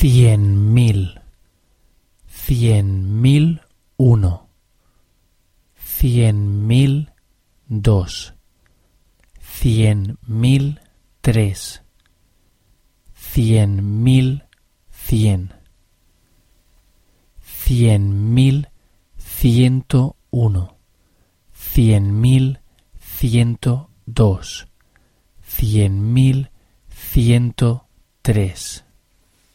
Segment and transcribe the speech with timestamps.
[0.00, 1.20] cien mil,
[2.28, 3.62] cien mil
[3.96, 4.48] uno,
[5.74, 7.10] cien mil
[7.66, 8.32] dos,
[9.40, 10.80] cien mil
[11.20, 11.82] tres,
[13.12, 14.44] cien mil
[14.88, 15.52] cien,
[17.42, 18.68] cien mil
[19.16, 20.76] ciento uno,
[21.52, 22.60] cien mil
[23.00, 24.68] ciento dos,
[25.42, 26.50] cien mil
[26.88, 27.88] ciento
[28.22, 28.84] tres.